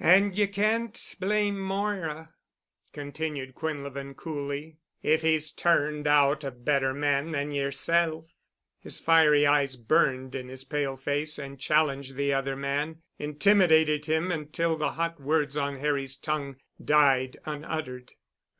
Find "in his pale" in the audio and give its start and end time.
10.34-10.96